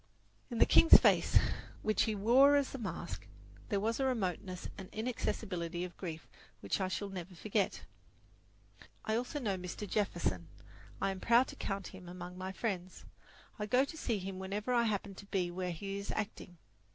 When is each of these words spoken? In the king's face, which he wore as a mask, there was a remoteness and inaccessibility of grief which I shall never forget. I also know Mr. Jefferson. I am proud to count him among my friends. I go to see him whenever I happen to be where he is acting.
In 0.49 0.57
the 0.57 0.65
king's 0.65 0.97
face, 0.97 1.37
which 1.83 2.05
he 2.05 2.15
wore 2.15 2.55
as 2.55 2.73
a 2.73 2.79
mask, 2.79 3.27
there 3.69 3.79
was 3.79 3.99
a 3.99 4.05
remoteness 4.05 4.67
and 4.75 4.89
inaccessibility 4.91 5.83
of 5.83 5.95
grief 5.95 6.27
which 6.59 6.81
I 6.81 6.87
shall 6.87 7.09
never 7.09 7.35
forget. 7.35 7.83
I 9.05 9.15
also 9.15 9.39
know 9.39 9.57
Mr. 9.59 9.87
Jefferson. 9.87 10.47
I 10.99 11.11
am 11.11 11.19
proud 11.19 11.49
to 11.49 11.55
count 11.55 11.89
him 11.89 12.09
among 12.09 12.35
my 12.35 12.51
friends. 12.51 13.05
I 13.59 13.67
go 13.67 13.85
to 13.85 13.95
see 13.95 14.17
him 14.17 14.39
whenever 14.39 14.73
I 14.73 14.85
happen 14.85 15.13
to 15.13 15.25
be 15.27 15.51
where 15.51 15.69
he 15.71 15.99
is 15.99 16.09
acting. 16.09 16.57